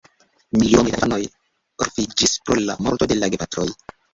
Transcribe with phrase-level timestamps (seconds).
[0.61, 1.19] Milionoj da infanoj
[1.87, 3.71] orfiĝis pro la morto de la gepatroj.